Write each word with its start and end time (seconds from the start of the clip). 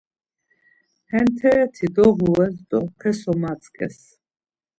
Hentereti 1.11 1.85
doğures 1.95 2.55
do 2.69 2.79
peso 2.99 3.33
matzǩes. 3.41 3.97